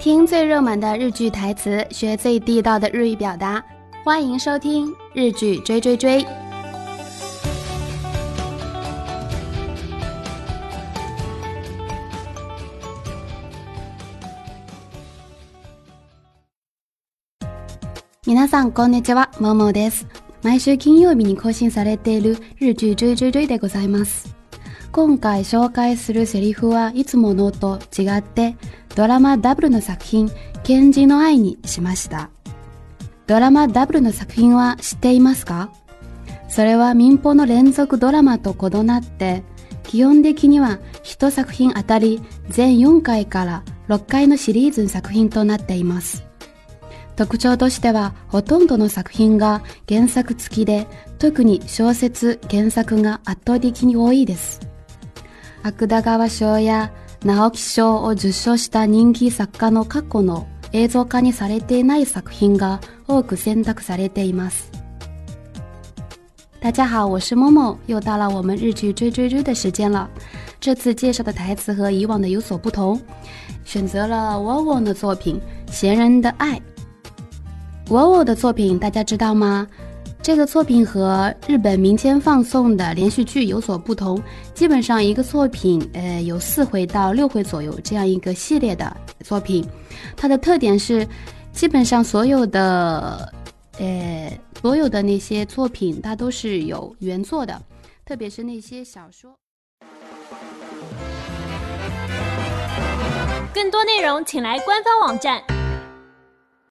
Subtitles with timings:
[0.00, 3.64] 听最热门的日剧台词，学最地道的日语表达。
[4.04, 6.22] 欢迎收听《日剧追追追》。
[18.24, 20.06] 皆さんこんにちは、ももです。
[20.42, 24.36] 毎週金曜日に更新されている日劇追追追でございます。
[24.91, 28.57] 今回紹介するセリフはいつものと違って
[28.93, 30.29] ドラマダブルの作品、
[30.63, 32.29] ケンの愛にしました。
[33.25, 35.71] ドラマダブルの作品は知っていますか？
[36.49, 39.43] それは民放の連続ドラマと異なって、
[39.83, 46.25] 基本的には1作品あたり全4回から6回のシリーズの作品となっています。
[47.15, 50.85] 特徴としてはほとんどの作品が原作付きで、
[51.17, 54.59] 特に小説原作が圧倒的に多いです。
[55.63, 56.91] 芥川賞や
[57.23, 64.71] 直木賞を受賞した人気作家の過去の映像化にされていない作品が多く選択されています。
[66.59, 70.09] 大家好，我是默默，又到了我们日剧追追追的时间了。
[70.59, 72.99] 这次介绍的台词和以往的有所不同，
[73.65, 76.57] 选择了 Wowo 的作品《闲人的爱》。
[77.87, 79.67] Wowo 的作品大家知道吗？
[80.23, 84.21] 这个作品和日本民间放送的连续剧有所不同，
[84.53, 89.67] 基本上一个作品，呃，有四回到六回左右这样一个系列的作品。
[90.15, 91.07] 它的特点是，
[91.51, 93.33] 基本上所有的，
[93.79, 97.59] 呃，所有的那些作品，它都是有原作的，
[98.05, 99.35] 特别是那些小说。
[103.53, 105.41] 更多内容，请来官方网站。